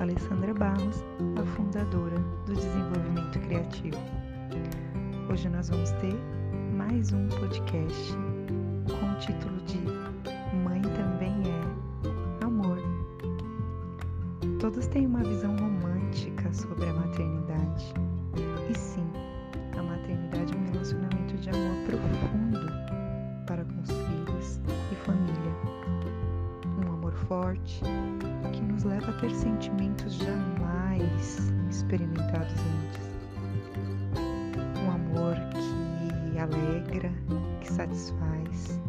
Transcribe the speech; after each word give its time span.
sou 0.00 0.02
Alessandra 0.02 0.54
Barros, 0.54 1.04
a 1.38 1.44
fundadora 1.44 2.18
do 2.46 2.54
Desenvolvimento 2.54 3.38
Criativo. 3.40 3.98
Hoje 5.30 5.48
nós 5.50 5.68
vamos 5.68 5.90
ter 5.92 6.14
mais 6.74 7.12
um 7.12 7.28
podcast 7.28 8.14
com 8.86 9.12
o 9.12 9.14
título 9.18 9.60
de 9.66 9.78
Mãe 10.56 10.80
também 10.80 11.42
é 11.44 12.44
amor. 12.44 12.78
Todos 14.58 14.86
têm 14.86 15.06
uma 15.06 15.22
visão 15.22 15.54
romântica 15.56 16.50
sobre 16.54 16.88
a 16.88 16.94
maternidade. 16.94 17.92
E 18.70 18.78
sim, 18.78 19.06
a 19.78 19.82
maternidade 19.82 20.54
é 20.54 20.56
um 20.56 20.72
relacionamento 20.72 21.09
que 28.52 28.60
nos 28.62 28.84
leva 28.84 29.10
a 29.10 29.20
ter 29.20 29.30
sentimentos 29.30 30.14
jamais 30.14 31.52
experimentados 31.70 32.52
antes 32.52 33.10
alegra, 36.40 37.12
que 37.60 37.72
satisfaz 37.72 38.80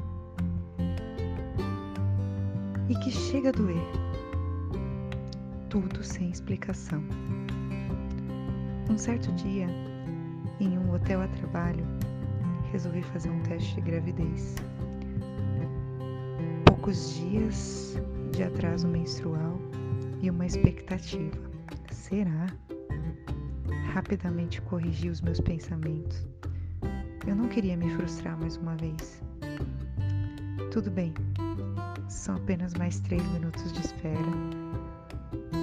e 2.89 2.95
que 2.95 3.11
chega 3.11 3.49
a 3.49 3.51
doer. 3.51 3.87
Tudo 5.69 6.03
sem 6.03 6.29
explicação. 6.29 7.03
Um 8.89 8.97
certo 8.97 9.31
dia, 9.33 9.67
em 10.59 10.77
um 10.77 10.93
hotel 10.93 11.21
a 11.21 11.27
trabalho, 11.27 11.85
resolvi 12.71 13.01
fazer 13.03 13.29
um 13.29 13.41
teste 13.43 13.75
de 13.75 13.81
gravidez. 13.81 14.55
Poucos 16.65 17.15
dias 17.15 17.95
de 18.31 18.43
atraso 18.43 18.87
menstrual 18.87 19.57
e 20.21 20.29
uma 20.29 20.45
expectativa. 20.45 21.37
Será? 21.91 22.47
Rapidamente 23.93 24.61
corrigi 24.61 25.09
os 25.09 25.21
meus 25.21 25.39
pensamentos 25.39 26.25
eu 27.27 27.35
não 27.35 27.47
queria 27.47 27.77
me 27.77 27.87
frustrar 27.91 28.37
mais 28.39 28.57
uma 28.57 28.75
vez. 28.75 29.21
Tudo 30.71 30.89
bem, 30.89 31.13
são 32.09 32.35
apenas 32.35 32.73
mais 32.73 32.99
três 32.99 33.23
minutos 33.31 33.71
de 33.71 33.79
espera 33.79 34.17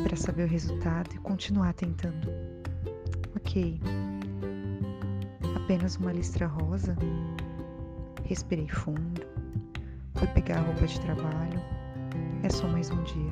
para 0.05 0.16
saber 0.16 0.44
o 0.44 0.48
resultado 0.48 1.12
e 1.14 1.19
continuar 1.19 1.72
tentando. 1.74 2.28
Ok, 3.36 3.80
apenas 5.56 5.96
uma 5.96 6.12
listra 6.12 6.46
rosa. 6.46 6.96
Respirei 8.24 8.69
fundo, 8.69 9.22
fui 10.14 10.28
pegar 10.28 10.58
a 10.58 10.62
roupa 10.62 10.86
de 10.86 11.00
trabalho. 11.00 11.78
É 12.44 12.48
só 12.48 12.69
mais 12.69 12.89
um 12.91 13.03
dia. 13.03 13.31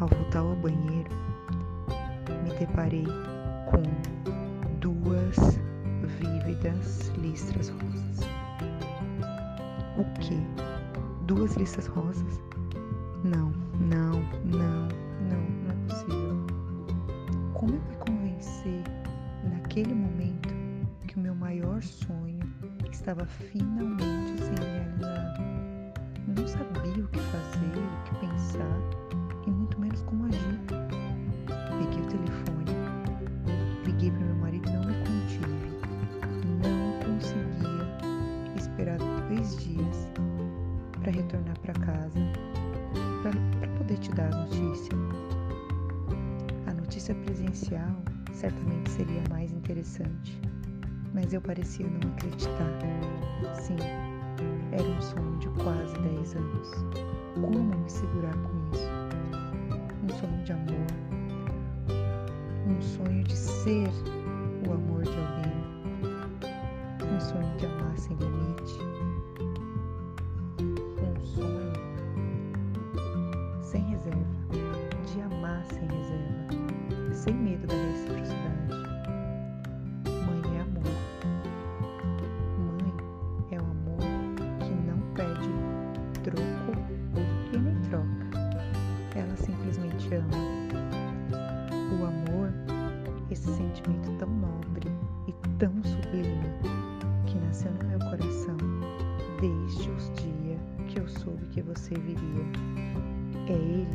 Ao 0.00 0.06
voltar 0.06 0.40
ao 0.40 0.54
banheiro, 0.56 1.10
me 2.44 2.50
deparei 2.58 3.06
com 3.70 3.82
duas 4.80 5.36
vívidas 6.18 7.08
listras 7.16 7.70
rosas. 7.70 8.20
O 9.96 10.04
que? 10.20 10.38
Duas 11.26 11.54
listras 11.56 11.86
rosas? 11.86 12.40
Não, 13.24 13.50
não, 13.80 14.20
não, 14.44 14.88
não, 15.28 15.40
não 15.62 15.70
é 15.70 15.88
possível. 15.88 16.46
Como 17.54 17.74
eu 17.74 17.80
me 17.80 17.96
convencer 17.96 18.84
naquele 19.44 19.94
momento 19.94 20.50
que 21.06 21.16
o 21.16 21.20
meu 21.20 21.34
maior 21.34 21.82
sonho 21.82 22.40
estava 22.92 23.24
finalmente 23.24 24.42
sendo 24.42 24.64
realizado? 24.64 25.59
Não 26.36 26.46
sabia 26.46 27.04
o 27.04 27.08
que 27.08 27.18
fazer, 27.18 27.78
o 27.78 28.04
que 28.04 28.26
pensar 28.26 28.80
e 29.46 29.50
muito 29.50 29.80
menos 29.80 30.02
como 30.02 30.26
agir. 30.26 30.60
Peguei 31.46 32.02
o 32.02 32.06
telefone, 32.06 32.64
liguei 33.84 34.10
para 34.10 34.24
meu 34.24 34.36
marido 34.36 34.68
e 34.68 34.72
não 34.72 34.84
me 34.84 34.94
contive 34.94 35.70
conseguia 37.20 37.86
esperar 38.56 38.98
dois 39.28 39.56
dias 39.56 40.08
para 41.00 41.12
retornar 41.12 41.58
para 41.60 41.74
casa 41.74 42.18
para 43.22 43.68
poder 43.76 43.98
te 43.98 44.10
dar 44.12 44.32
a 44.32 44.36
notícia. 44.46 44.96
A 46.66 46.72
notícia 46.72 47.14
presencial 47.14 47.94
certamente 48.32 48.90
seria 48.90 49.22
mais 49.28 49.52
interessante, 49.52 50.40
mas 51.12 51.32
eu 51.32 51.40
parecia 51.40 51.86
não 51.86 52.10
acreditar. 52.12 52.78
Sim, 53.54 53.76
era 54.72 54.82
um 54.82 55.02
sonho 55.02 55.38
de 55.38 55.48
quase 55.62 55.98
10 56.00 56.09
sonho 63.04 63.24
de 63.24 63.36
ser 63.36 63.88
o 64.68 64.72
amor 64.72 65.02
de 65.02 65.10
alguém. 65.10 65.52
Um 67.02 67.20
sonho 67.20 67.56
de 67.56 67.66
amar 67.66 67.96
sem 67.98 68.16
limite, 68.16 68.78
um 71.00 71.24
sonho 71.24 71.72
sem 73.62 73.82
reserva, 73.90 74.26
de 75.06 75.20
amar 75.22 75.64
sem 75.66 75.86
reserva, 75.86 77.14
sem 77.14 77.34
medo 77.34 77.66
da 77.66 77.74
reciprocidade. 77.74 78.79
nasceu 97.50 97.72
no 97.72 97.88
meu 97.88 97.98
coração 97.98 98.56
desde 99.40 99.90
os 99.90 100.04
dias 100.22 100.60
que 100.86 101.00
eu 101.00 101.08
soube 101.08 101.44
que 101.46 101.60
você 101.62 101.96
viria. 101.96 102.44
É 103.48 103.52
Ele 103.52 103.88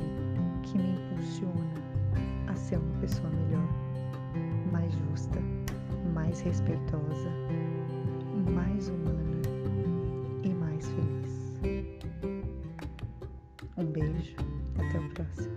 que 0.63 0.77
me 0.77 0.99
impulsiona 0.99 1.81
a 2.47 2.55
ser 2.55 2.77
uma 2.77 2.99
pessoa 2.99 3.29
melhor, 3.29 3.65
mais 4.73 4.91
justa, 4.93 5.39
mais 6.13 6.41
respeitosa, 6.41 7.29
mais 8.53 8.89
humana 8.89 9.41
e 10.43 10.49
mais 10.49 10.85
feliz. 10.89 11.95
Um 13.77 13.85
beijo, 13.85 14.35
até 14.77 14.99
o 14.99 15.09
próximo. 15.11 15.55